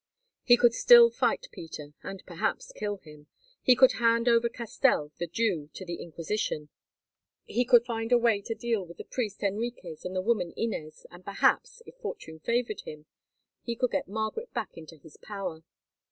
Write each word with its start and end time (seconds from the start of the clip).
He 0.41 0.57
could 0.57 0.73
still 0.73 1.11
fight 1.11 1.47
Peter, 1.51 1.93
and 2.01 2.23
perhaps 2.25 2.71
kill 2.75 2.97
him. 2.97 3.27
He 3.61 3.75
could 3.75 3.91
hand 4.01 4.27
over 4.27 4.49
Castell, 4.49 5.11
the 5.19 5.27
Jew, 5.27 5.69
to 5.75 5.85
the 5.85 6.01
Inquisition. 6.01 6.69
He 7.43 7.65
could 7.65 7.85
find 7.85 8.11
a 8.11 8.17
way 8.17 8.41
to 8.47 8.55
deal 8.55 8.83
with 8.83 8.97
the 8.97 9.03
priest 9.03 9.41
Henriques 9.41 10.03
and 10.03 10.15
the 10.15 10.21
woman 10.23 10.53
Inez, 10.57 11.05
and, 11.11 11.23
perhaps, 11.23 11.83
if 11.85 11.97
fortune 11.97 12.39
favoured 12.39 12.81
him 12.81 13.05
he 13.61 13.75
could 13.75 13.91
get 13.91 14.07
Margaret 14.07 14.51
back 14.55 14.71
into 14.73 14.97
his 14.97 15.17
power. 15.17 15.61